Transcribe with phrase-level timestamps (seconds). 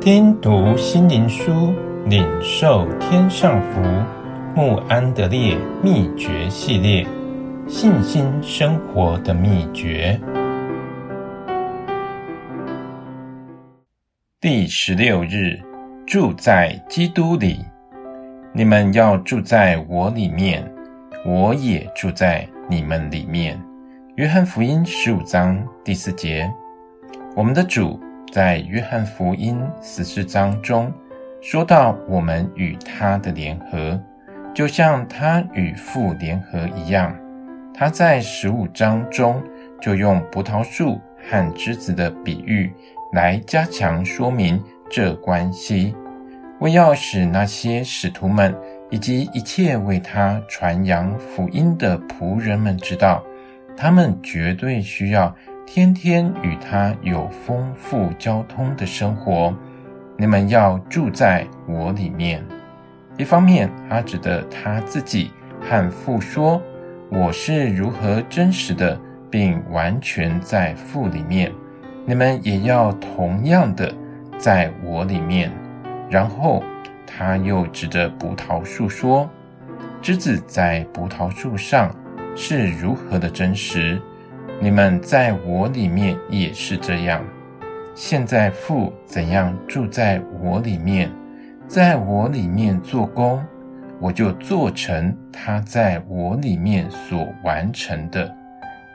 [0.00, 1.74] 听读心灵书，
[2.06, 3.82] 领受天上福。
[4.54, 7.04] 慕安德烈秘诀系列，
[7.66, 10.18] 信心生活的秘诀。
[14.40, 15.58] 第十六日，
[16.06, 17.58] 住在基督里。
[18.52, 20.64] 你们要住在我里面，
[21.26, 23.60] 我也住在你们里面。
[24.14, 26.48] 约翰福音十五章第四节。
[27.34, 28.00] 我们的主
[28.30, 30.92] 在约翰福音十四章中
[31.40, 33.98] 说到，我们与他的联合，
[34.54, 37.16] 就像他与父联合一样。
[37.72, 39.42] 他在十五章中
[39.80, 41.00] 就用葡萄树
[41.30, 42.72] 和枝子的比喻
[43.12, 45.94] 来加强说明这关系，
[46.60, 48.54] 为要使那些使徒们
[48.90, 53.24] 以及一切为他传扬福音的仆人们知道，
[53.76, 55.34] 他们绝对需要
[55.70, 59.54] 天天与他有丰富交通的生活。
[60.16, 62.42] 你们要住在我里面。
[63.18, 65.30] 一方面，他指的他自己
[65.60, 66.60] 和父说
[67.12, 68.98] ：“我是如何真实的，
[69.30, 71.52] 并完全在父里面，
[72.06, 73.94] 你们也要同样的
[74.38, 75.52] 在我里面。”
[76.08, 76.64] 然后
[77.06, 79.28] 他又指着葡萄树说
[80.00, 81.94] ：“枝子在葡萄树上。”
[82.40, 84.00] 是如何的真实，
[84.60, 87.24] 你们在我里面也是这样。
[87.94, 91.08] 现在父怎样住在我里面，
[91.68, 93.40] 在我里面做工，
[94.00, 98.34] 我就做成他在我里面所完成的，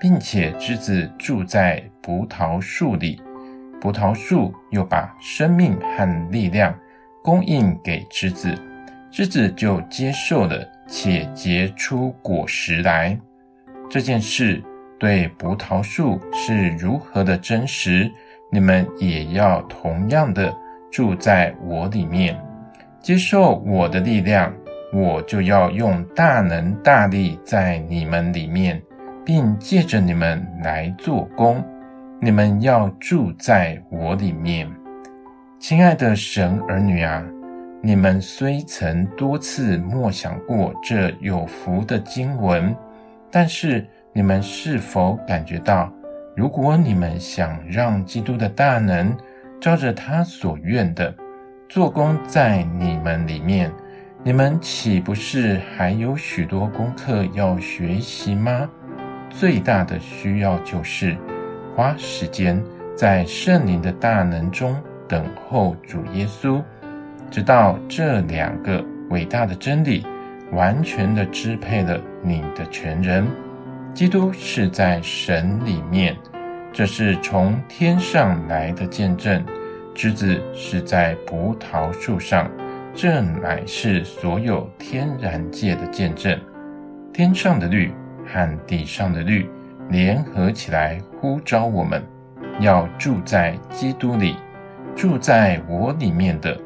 [0.00, 3.20] 并且枝子住在葡萄树里，
[3.82, 6.74] 葡萄树又把生命和力量
[7.22, 8.54] 供应给枝子，
[9.10, 13.18] 枝子就接受了，且结出果实来。
[13.90, 14.62] 这件事
[15.00, 18.12] 对葡萄树是如何的真实，
[18.50, 20.54] 你们也要同样的
[20.92, 22.38] 住在我里面，
[23.00, 24.54] 接受我的力量，
[24.92, 28.80] 我就要用大能大力在你们里面，
[29.24, 31.64] 并借着你们来做工。
[32.20, 34.70] 你们要住在我里面，
[35.58, 37.24] 亲爱的神儿女啊，
[37.80, 42.76] 你们虽曾多次默想过这有福的经文。
[43.32, 45.92] 但是你们是否感觉到，
[46.36, 49.16] 如果你们想让基督的大能
[49.60, 51.14] 照着他所愿的
[51.68, 53.70] 做工在你们里面，
[54.24, 58.68] 你们岂不是还有许多功课要学习吗？
[59.30, 61.16] 最大的需要就是
[61.76, 62.60] 花时间
[62.96, 64.76] 在圣灵的大能中
[65.06, 66.60] 等候主耶稣，
[67.30, 70.04] 直到这两个伟大的真理。
[70.52, 73.24] 完全的支配了你的全人，
[73.92, 76.16] 基督是在神里面，
[76.72, 79.42] 这是从天上来的见证；
[79.94, 82.50] 枝子是在葡萄树上，
[82.94, 86.38] 这乃是所有天然界的见证。
[87.12, 87.92] 天上的绿
[88.24, 89.50] 和地上的绿
[89.90, 92.02] 联合起来，呼召我们
[92.60, 94.36] 要住在基督里，
[94.96, 96.58] 住在我里面的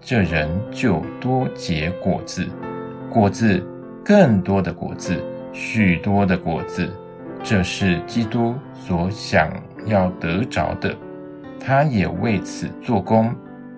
[0.00, 2.48] 这人就多结果子。
[3.10, 3.62] 果子，
[4.04, 5.22] 更多的果子，
[5.52, 6.88] 许多的果子，
[7.42, 9.50] 这是基督所想
[9.86, 10.94] 要得着的。
[11.60, 13.34] 他也为此做工，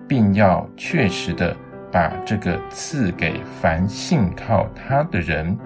[0.07, 1.55] 并要确实的
[1.91, 5.57] 把这个赐给凡信靠他的人。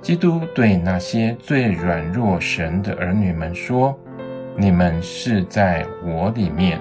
[0.00, 3.98] 基督对那些最软弱神的儿女们说
[4.56, 6.80] ：“你们是在我里面，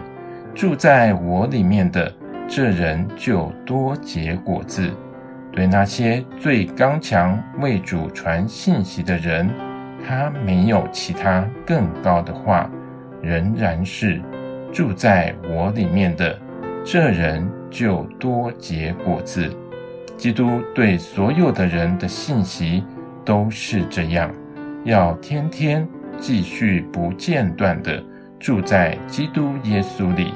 [0.53, 2.13] 住在我里面的
[2.47, 4.89] 这人就多结果子。”
[5.55, 9.49] 对那些最刚强为主传信息的人，
[10.05, 12.69] 他没有其他更高的话，
[13.21, 14.21] 仍然是
[14.73, 16.37] 住在我里面的
[16.83, 19.49] 这人就多结果子。
[20.17, 22.83] 基督对所有的人的信息
[23.23, 24.29] 都是这样，
[24.83, 25.87] 要天天
[26.17, 28.03] 继续不间断地
[28.37, 30.33] 住在基督耶稣里，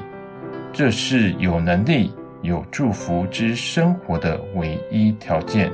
[0.72, 2.14] 这是有能力。
[2.42, 5.70] 有祝福之生活的唯一条件，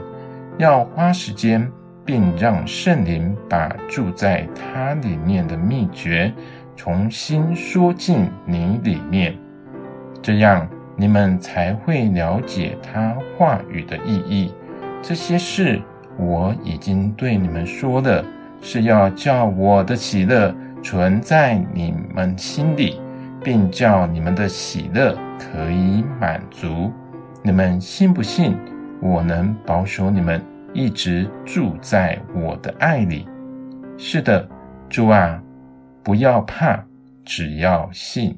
[0.59, 1.71] 要花时间，
[2.05, 6.33] 并让圣灵把住在他里面的秘诀
[6.75, 9.37] 重新说进你里面，
[10.21, 14.53] 这样你们才会了解他话语的意义。
[15.03, 15.81] 这些事
[16.19, 18.25] 我已经对你们说了，
[18.61, 23.01] 是要叫我的喜乐存在你们心里。
[23.47, 26.91] 并叫你们的喜乐可以满足。
[27.45, 28.57] 你们信不信？
[29.01, 30.43] 我能保守你们
[30.75, 33.25] 一直住在我的爱里？
[33.97, 34.49] 是的，
[34.89, 35.41] 主啊，
[36.03, 36.85] 不要怕，
[37.25, 38.37] 只要信。